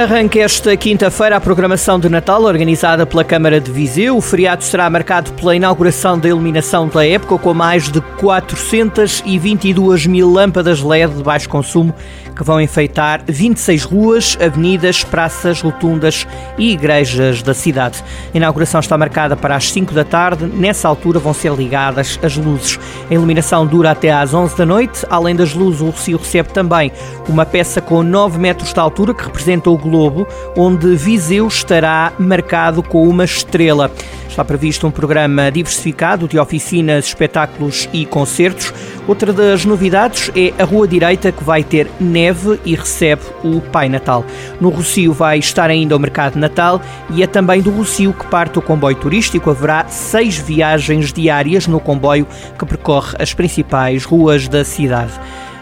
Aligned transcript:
Arranca 0.00 0.40
esta 0.40 0.74
quinta-feira 0.78 1.36
a 1.36 1.40
programação 1.42 2.00
de 2.00 2.08
Natal 2.08 2.42
organizada 2.44 3.04
pela 3.04 3.22
Câmara 3.22 3.60
de 3.60 3.70
Viseu. 3.70 4.16
O 4.16 4.22
feriado 4.22 4.64
será 4.64 4.88
marcado 4.88 5.30
pela 5.34 5.54
inauguração 5.54 6.18
da 6.18 6.26
iluminação 6.26 6.88
da 6.88 7.06
época 7.06 7.36
com 7.36 7.52
mais 7.52 7.90
de 7.90 8.00
422 8.00 10.06
mil 10.06 10.32
lâmpadas 10.32 10.80
LED 10.80 11.16
de 11.16 11.22
baixo 11.22 11.50
consumo 11.50 11.94
que 12.34 12.42
vão 12.42 12.58
enfeitar 12.58 13.20
26 13.26 13.84
ruas, 13.84 14.38
avenidas, 14.40 15.04
praças, 15.04 15.60
rotundas 15.60 16.26
e 16.56 16.72
igrejas 16.72 17.42
da 17.42 17.52
cidade. 17.52 18.02
A 18.32 18.36
inauguração 18.38 18.80
está 18.80 18.96
marcada 18.96 19.36
para 19.36 19.54
as 19.54 19.70
5 19.70 19.92
da 19.92 20.04
tarde. 20.04 20.46
Nessa 20.46 20.88
altura 20.88 21.18
vão 21.18 21.34
ser 21.34 21.52
ligadas 21.52 22.18
as 22.22 22.38
luzes. 22.38 22.80
A 23.10 23.12
iluminação 23.12 23.66
dura 23.66 23.90
até 23.90 24.10
às 24.10 24.32
11 24.32 24.56
da 24.56 24.64
noite. 24.64 25.04
Além 25.10 25.36
das 25.36 25.52
luzes, 25.52 25.82
o 25.82 25.90
Rocio 25.90 26.16
recebe 26.16 26.48
também 26.48 26.90
uma 27.28 27.44
peça 27.44 27.82
com 27.82 28.02
9 28.02 28.38
metros 28.38 28.72
de 28.72 28.80
altura 28.80 29.12
que 29.12 29.24
representa 29.24 29.68
o 29.68 29.89
globo, 29.90 30.26
onde 30.56 30.94
Viseu 30.94 31.46
estará 31.48 32.12
marcado 32.18 32.82
com 32.82 33.06
uma 33.08 33.24
estrela. 33.24 33.90
Está 34.28 34.44
previsto 34.44 34.86
um 34.86 34.92
programa 34.92 35.50
diversificado 35.50 36.28
de 36.28 36.38
oficinas, 36.38 37.06
espetáculos 37.06 37.88
e 37.92 38.06
concertos. 38.06 38.72
Outra 39.08 39.32
das 39.32 39.64
novidades 39.64 40.30
é 40.36 40.54
a 40.62 40.64
Rua 40.64 40.86
Direita, 40.86 41.32
que 41.32 41.42
vai 41.42 41.64
ter 41.64 41.90
neve 41.98 42.60
e 42.64 42.76
recebe 42.76 43.22
o 43.42 43.60
Pai 43.60 43.88
Natal. 43.88 44.24
No 44.60 44.68
Rocio 44.68 45.12
vai 45.12 45.40
estar 45.40 45.68
ainda 45.68 45.96
o 45.96 45.98
Mercado 45.98 46.38
Natal 46.38 46.80
e 47.10 47.24
é 47.24 47.26
também 47.26 47.60
do 47.60 47.72
Rocio 47.72 48.12
que 48.12 48.26
parte 48.26 48.58
o 48.58 48.62
comboio 48.62 48.96
turístico. 48.96 49.50
Haverá 49.50 49.88
seis 49.88 50.38
viagens 50.38 51.12
diárias 51.12 51.66
no 51.66 51.80
comboio 51.80 52.26
que 52.56 52.64
percorre 52.64 53.16
as 53.18 53.34
principais 53.34 54.04
ruas 54.04 54.46
da 54.46 54.64
cidade. 54.64 55.12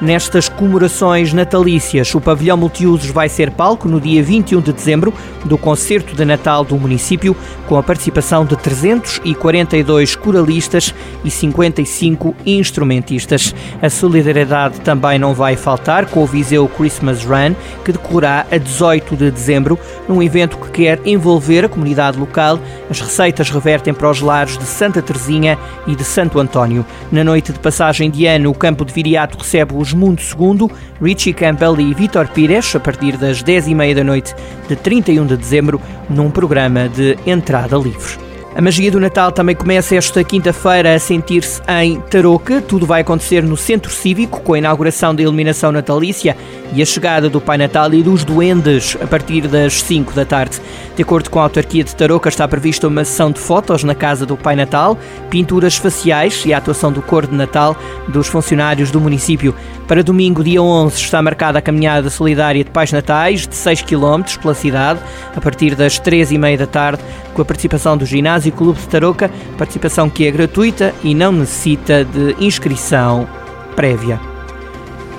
Nestas 0.00 0.48
comemorações 0.48 1.32
natalícias, 1.32 2.12
o 2.14 2.20
pavilhão 2.20 2.56
multiusos 2.56 3.10
vai 3.10 3.28
ser 3.28 3.52
palco 3.52 3.88
no 3.88 4.00
dia 4.00 4.22
21 4.22 4.60
de 4.60 4.72
dezembro 4.72 5.14
do 5.44 5.56
concerto 5.56 6.16
de 6.16 6.24
Natal 6.24 6.64
do 6.64 6.76
município, 6.76 7.36
com 7.68 7.78
a 7.78 7.82
participação 7.82 8.44
de 8.44 8.56
342 8.56 10.16
coralistas 10.16 10.92
e 11.24 11.30
55 11.30 12.34
instrumentistas. 12.44 13.54
A 13.80 13.88
solidariedade 13.88 14.80
também 14.80 15.18
não 15.18 15.32
vai 15.32 15.56
faltar 15.56 16.06
com 16.06 16.24
o 16.24 16.26
Viseu 16.26 16.66
Christmas 16.66 17.24
Run, 17.24 17.54
que 17.84 17.92
decorrerá 17.92 18.46
a 18.50 18.58
18 18.58 19.16
de 19.16 19.30
dezembro, 19.30 19.78
num 20.08 20.22
evento 20.22 20.58
que 20.58 20.70
quer 20.70 21.00
envolver 21.06 21.64
a 21.64 21.68
comunidade 21.68 22.18
local. 22.18 22.58
As 22.90 23.00
receitas 23.00 23.48
revertem 23.48 23.94
para 23.94 24.10
os 24.10 24.20
lares 24.20 24.58
de 24.58 24.64
Santa 24.64 25.00
Teresinha 25.00 25.56
e 25.86 25.94
de 25.94 26.02
Santo 26.02 26.40
António. 26.40 26.84
Na 27.12 27.22
noite 27.22 27.52
de 27.52 27.60
passagem 27.60 28.10
de 28.10 28.26
ano, 28.26 28.50
o 28.50 28.54
campo 28.54 28.84
de 28.84 28.92
Viriato 28.92 29.38
recebe 29.38 29.74
os 29.74 29.83
Mundo 29.92 30.20
II, 30.20 30.68
Richie 31.02 31.34
Campbell 31.34 31.80
e 31.80 31.92
Vitor 31.92 32.28
Pires, 32.28 32.74
a 32.74 32.80
partir 32.80 33.16
das 33.16 33.42
10h30 33.42 33.94
da 33.94 34.04
noite 34.04 34.34
de 34.68 34.76
31 34.76 35.26
de 35.26 35.36
dezembro, 35.36 35.80
num 36.08 36.30
programa 36.30 36.88
de 36.88 37.18
entrada 37.26 37.76
livre. 37.76 38.23
A 38.56 38.62
magia 38.62 38.88
do 38.88 39.00
Natal 39.00 39.32
também 39.32 39.56
começa 39.56 39.96
esta 39.96 40.22
quinta-feira 40.22 40.94
a 40.94 40.98
sentir-se 41.00 41.60
em 41.82 42.00
Tarouca. 42.02 42.62
Tudo 42.62 42.86
vai 42.86 43.00
acontecer 43.00 43.42
no 43.42 43.56
Centro 43.56 43.90
Cívico, 43.90 44.40
com 44.42 44.54
a 44.54 44.58
inauguração 44.58 45.12
da 45.12 45.22
iluminação 45.22 45.72
natalícia 45.72 46.36
e 46.72 46.80
a 46.80 46.86
chegada 46.86 47.28
do 47.28 47.40
Pai 47.40 47.58
Natal 47.58 47.92
e 47.92 48.00
dos 48.00 48.22
Duendes 48.22 48.96
a 49.02 49.08
partir 49.08 49.48
das 49.48 49.82
5 49.82 50.12
da 50.12 50.24
tarde. 50.24 50.60
De 50.94 51.02
acordo 51.02 51.30
com 51.30 51.40
a 51.40 51.42
autarquia 51.42 51.82
de 51.82 51.96
Tarouca, 51.96 52.28
está 52.28 52.46
prevista 52.46 52.86
uma 52.86 53.04
sessão 53.04 53.32
de 53.32 53.40
fotos 53.40 53.82
na 53.82 53.94
casa 53.94 54.24
do 54.24 54.36
Pai 54.36 54.54
Natal, 54.54 54.96
pinturas 55.28 55.76
faciais 55.76 56.44
e 56.46 56.54
a 56.54 56.58
atuação 56.58 56.92
do 56.92 57.02
cor 57.02 57.26
de 57.26 57.34
Natal 57.34 57.76
dos 58.06 58.28
funcionários 58.28 58.92
do 58.92 59.00
município. 59.00 59.52
Para 59.88 60.02
domingo, 60.02 60.44
dia 60.44 60.62
11, 60.62 60.96
está 60.96 61.20
marcada 61.20 61.58
a 61.58 61.62
caminhada 61.62 62.08
solidária 62.08 62.62
de 62.62 62.70
Pais 62.70 62.92
Natais 62.92 63.48
de 63.48 63.54
6 63.56 63.82
km 63.82 64.22
pela 64.40 64.54
cidade, 64.54 65.00
a 65.34 65.40
partir 65.40 65.74
das 65.74 66.00
3h30 66.00 66.56
da 66.56 66.66
tarde, 66.66 67.02
com 67.34 67.42
a 67.42 67.44
participação 67.44 67.96
do 67.96 68.06
Ginásio 68.06 68.43
Clube 68.50 68.80
de 68.80 68.88
Tarouca, 68.88 69.30
participação 69.56 70.08
que 70.10 70.26
é 70.26 70.30
gratuita 70.30 70.94
e 71.02 71.14
não 71.14 71.32
necessita 71.32 72.04
de 72.04 72.36
inscrição 72.38 73.28
prévia. 73.74 74.20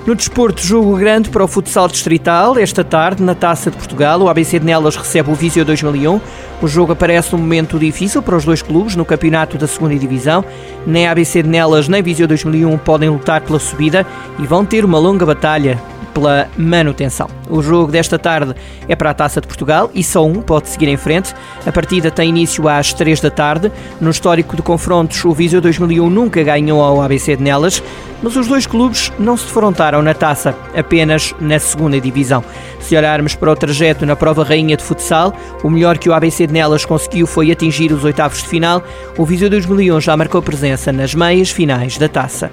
No 0.06 0.14
desporto, 0.14 0.62
jogo 0.62 0.96
grande 0.98 1.30
para 1.30 1.44
o 1.44 1.48
futsal 1.48 1.88
distrital. 1.88 2.60
Esta 2.60 2.84
tarde, 2.84 3.24
na 3.24 3.34
Taça 3.34 3.72
de 3.72 3.78
Portugal, 3.78 4.22
o 4.22 4.30
ABC 4.30 4.60
de 4.60 4.66
Nelas 4.66 4.96
recebe 4.96 5.32
o 5.32 5.34
Viseu 5.34 5.66
2001. 5.66 6.22
O 6.62 6.68
jogo 6.68 6.92
aparece 6.92 7.34
num 7.34 7.40
momento 7.40 7.80
difícil 7.80 8.22
para 8.22 8.36
os 8.36 8.46
dois 8.46 8.62
clubes 8.62 8.96
no 8.96 9.04
campeonato 9.04 9.58
da 9.58 9.66
segunda 9.66 9.96
Divisão. 9.96 10.46
Nem 10.86 11.08
ABC 11.08 11.42
de 11.42 11.50
Nelas 11.50 11.88
nem 11.88 12.04
Viseu 12.04 12.28
2001 12.28 12.78
podem 12.78 13.10
lutar 13.10 13.42
pela 13.42 13.58
subida 13.58 14.06
e 14.38 14.46
vão 14.46 14.64
ter 14.64 14.86
uma 14.86 15.00
longa 15.00 15.26
batalha 15.26 15.82
pela 16.16 16.50
manutenção. 16.58 17.28
O 17.50 17.62
jogo 17.62 17.92
desta 17.92 18.18
tarde 18.18 18.56
é 18.88 18.96
para 18.96 19.12
a 19.12 19.14
Taça 19.14 19.42
de 19.42 19.48
Portugal 19.48 19.92
e 19.94 20.02
só 20.02 20.26
um 20.26 20.42
pode 20.42 20.70
seguir 20.70 20.88
em 20.88 20.96
frente. 20.96 21.36
A 21.66 21.72
partida 21.74 22.10
tem 22.10 22.30
início 22.30 22.68
às 22.70 22.94
3 22.94 23.20
da 23.20 23.30
tarde. 23.30 23.70
No 24.00 24.10
histórico 24.10 24.56
de 24.56 24.62
confrontos, 24.62 25.24
o 25.26 25.34
Viseu 25.34 25.60
2001 25.60 26.10
nunca 26.10 26.42
ganhou 26.42 26.82
ao 26.82 27.02
ABC 27.02 27.36
de 27.36 27.44
Nelas, 27.44 27.84
mas 28.24 28.36
os 28.38 28.48
dois 28.48 28.66
clubes 28.66 29.12
não 29.20 29.36
se 29.36 29.44
defrontaram 29.46 30.02
na 30.02 30.14
taça, 30.14 30.56
apenas 30.76 31.36
na 31.40 31.60
segunda 31.60 32.00
divisão. 32.00 32.44
Se 32.80 32.96
olharmos 32.96 33.36
para 33.36 33.52
o 33.52 33.56
trajeto 33.56 34.06
na 34.06 34.16
prova 34.16 34.44
rainha 34.44 34.78
de 34.78 34.84
futsal, 34.84 35.34
o 35.64 35.70
melhor 35.70 35.98
que 35.98 36.10
o 36.10 36.14
ABC 36.14 36.48
de 36.48 36.54
Nelas 36.54 36.86
conseguiu 36.86 37.28
foi 37.28 37.52
atingir 37.52 37.92
os 37.92 38.06
oitavos 38.06 38.42
de 38.42 38.48
final. 38.48 38.82
O 39.18 39.26
Viseu 39.26 39.50
2001 39.50 40.00
já 40.00 40.16
marcou 40.16 40.42
presença 40.42 40.94
nas 40.94 41.14
meias 41.14 41.52
finais 41.52 41.98
da 41.98 42.08
taça. 42.08 42.52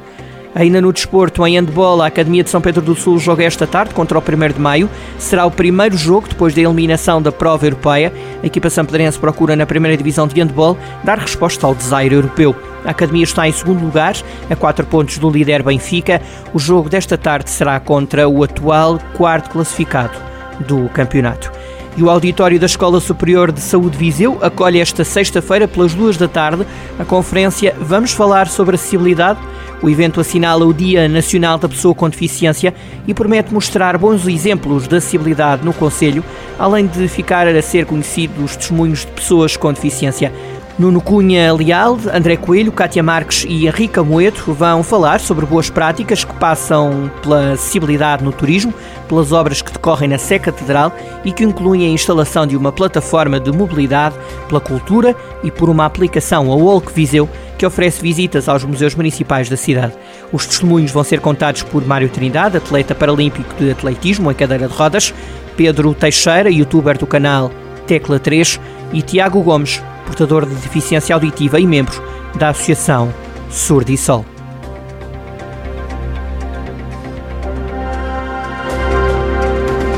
Ainda 0.55 0.83
no 0.83 0.93
desporto, 0.93 1.47
em 1.47 1.57
handball, 1.57 2.03
a 2.03 2.07
Academia 2.07 2.45
de 2.45 2.51
São 2.51 2.61
Pedro 2.61 2.83
do 2.83 2.95
Sul 2.95 3.19
joga 3.19 3.43
esta 3.43 3.67
tarde 3.67 3.95
contra 3.95 4.19
o 4.19 4.23
1 4.23 4.53
de 4.53 4.61
maio. 4.61 4.91
Será 5.19 5.47
o 5.47 5.51
primeiro 5.51 5.97
jogo 5.97 6.29
depois 6.29 6.55
da 6.55 6.61
eliminação 6.61 7.23
da 7.23 7.33
prova 7.33 7.65
europeia. 7.65 8.13
A 8.43 8.47
equipa 8.47 8.69
sampedrense 8.69 9.19
procura 9.19 9.57
na 9.57 9.65
primeira 9.65 9.97
divisão 9.97 10.27
de 10.27 10.39
handball 10.39 10.77
dar 11.03 11.19
resposta 11.19 11.67
ao 11.67 11.75
desaire 11.75 12.15
europeu. 12.15 12.55
A 12.85 12.91
Academia 12.91 13.25
está 13.25 13.49
em 13.49 13.53
segundo 13.53 13.83
lugar, 13.83 14.15
a 14.51 14.55
4 14.57 14.85
pontos 14.87 15.17
do 15.17 15.31
líder 15.31 15.62
Benfica. 15.62 16.21
O 16.53 16.59
jogo 16.59 16.91
desta 16.91 17.17
tarde 17.17 17.49
será 17.49 17.81
contra 17.81 18.29
o 18.29 18.45
atual 18.45 18.99
quarto 19.17 19.49
classificado 19.51 20.19
do 20.61 20.87
campeonato. 20.91 21.51
E 21.97 22.03
o 22.03 22.11
auditório 22.11 22.59
da 22.59 22.67
Escola 22.67 23.01
Superior 23.01 23.53
de 23.53 23.61
Saúde 23.61 23.97
Viseu 23.97 24.39
acolhe 24.43 24.81
esta 24.81 25.05
sexta-feira, 25.05 25.69
pelas 25.69 25.95
duas 25.95 26.17
da 26.17 26.27
tarde, 26.27 26.67
a 26.99 27.05
conferência 27.05 27.75
Vamos 27.79 28.12
Falar 28.12 28.49
sobre 28.49 28.77
Acessibilidade 28.77 29.39
o 29.82 29.91
evento 29.91 30.20
assinala 30.20 30.65
o 30.65 30.72
Dia 30.72 31.09
Nacional 31.09 31.59
da 31.59 31.69
Pessoa 31.69 31.94
com 31.94 32.09
Deficiência 32.09 32.72
e 33.06 33.12
promete 33.12 33.53
mostrar 33.53 33.98
bons 33.98 34.26
exemplos 34.28 34.87
de 34.87 34.97
acessibilidade 34.97 35.65
no 35.65 35.72
Conselho, 35.72 36.25
além 36.59 36.87
de 36.87 37.09
ficar 37.09 37.48
a 37.48 37.62
ser 37.62 37.84
conhecidos 37.84 38.44
os 38.44 38.56
testemunhos 38.56 39.00
de 39.00 39.09
pessoas 39.09 39.56
com 39.56 39.72
deficiência. 39.72 40.32
Nuno 40.78 41.03
Cunha 41.03 41.53
Leal, 41.53 41.98
André 42.12 42.37
Coelho, 42.37 42.72
Cátia 42.72 43.03
Marques 43.03 43.44
e 43.47 43.66
Henrica 43.66 44.03
Moeto 44.03 44.53
vão 44.54 44.82
falar 44.82 45.20
sobre 45.20 45.44
boas 45.44 45.69
práticas 45.69 46.25
que 46.25 46.32
passam 46.34 47.10
pela 47.20 47.53
acessibilidade 47.53 48.25
no 48.25 48.32
turismo, 48.32 48.72
pelas 49.06 49.32
obras 49.32 49.60
que 49.60 49.70
decorrem 49.70 50.09
na 50.09 50.16
Sé 50.16 50.38
Catedral 50.38 50.91
e 51.25 51.32
que 51.32 51.44
incluem 51.44 51.84
a 51.84 51.91
instalação 51.91 52.47
de 52.47 52.56
uma 52.56 52.72
plataforma 52.72 53.38
de 53.38 53.53
mobilidade, 53.53 54.16
pela 54.49 54.60
cultura 54.60 55.14
e 55.44 55.50
por 55.50 55.69
uma 55.69 55.84
aplicação 55.84 56.50
ao 56.50 56.59
Walk 56.59 56.91
Viseu 56.93 57.28
que 57.62 57.67
oferece 57.67 58.03
visitas 58.03 58.49
aos 58.49 58.65
museus 58.65 58.97
municipais 58.97 59.49
da 59.49 59.56
cidade. 59.56 59.93
Os 60.33 60.45
testemunhos 60.45 60.91
vão 60.91 61.05
ser 61.05 61.21
contados 61.21 61.62
por 61.62 61.87
Mário 61.87 62.09
Trindade, 62.09 62.56
atleta 62.56 62.93
paralímpico 62.93 63.55
de 63.55 63.71
atletismo 63.71 64.33
em 64.33 64.34
cadeira 64.34 64.67
de 64.67 64.75
rodas, 64.75 65.15
Pedro 65.56 65.95
Teixeira, 65.95 66.50
youtuber 66.50 66.99
do 66.99 67.06
canal 67.06 67.53
Tecla 67.87 68.19
3 68.19 68.59
e 68.93 69.00
Tiago 69.00 69.41
Gomes, 69.43 69.81
portador 70.05 70.45
de 70.45 70.56
deficiência 70.56 71.15
auditiva 71.15 71.61
e 71.61 71.65
membro 71.65 72.03
da 72.37 72.49
Associação 72.49 73.14
Surdo 73.49 73.93
e 73.93 73.97
Sol. 73.97 74.26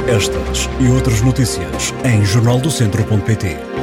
Estas 0.07 0.69
e 0.79 0.89
outras 0.89 1.23
notícias 1.23 1.95
em 2.05 2.23
jornaldocentro.pt. 2.27 3.74